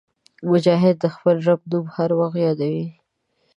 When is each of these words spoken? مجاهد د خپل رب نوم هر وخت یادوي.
مجاهد 0.49 0.95
د 0.99 1.05
خپل 1.15 1.35
رب 1.47 1.61
نوم 1.71 1.85
هر 1.95 2.09
وخت 2.19 2.37
یادوي. 2.45 2.87